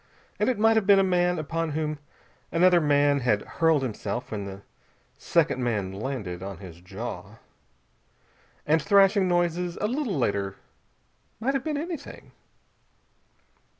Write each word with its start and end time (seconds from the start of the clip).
And 0.39 0.49
it 0.49 0.57
might 0.57 0.77
have 0.77 0.87
been 0.87 0.97
a 0.97 1.03
man 1.03 1.37
upon 1.37 1.73
whom 1.73 1.99
another 2.51 2.81
man 2.81 3.19
had 3.19 3.43
hurled 3.43 3.83
himself, 3.83 4.31
when 4.31 4.45
the 4.45 4.63
second 5.19 5.63
man 5.63 5.91
landed 5.93 6.41
on 6.41 6.57
his 6.57 6.81
jaw. 6.81 7.35
And 8.65 8.81
thrashing 8.81 9.27
noises 9.27 9.77
a 9.77 9.85
little 9.87 10.17
later 10.17 10.55
might 11.39 11.53
have 11.53 11.63
been 11.63 11.77
anything. 11.77 12.31